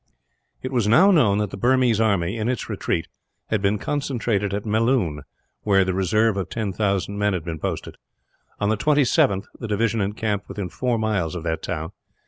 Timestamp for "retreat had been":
2.67-3.77